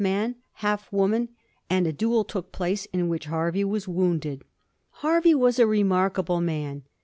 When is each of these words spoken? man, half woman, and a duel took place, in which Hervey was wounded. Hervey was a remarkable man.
man, 0.01 0.33
half 0.65 0.91
woman, 0.91 1.29
and 1.69 1.85
a 1.85 1.93
duel 1.93 2.23
took 2.25 2.51
place, 2.51 2.87
in 2.91 3.07
which 3.07 3.25
Hervey 3.25 3.63
was 3.63 3.87
wounded. 3.87 4.43
Hervey 5.03 5.35
was 5.35 5.59
a 5.59 5.67
remarkable 5.67 6.41
man. 6.41 6.81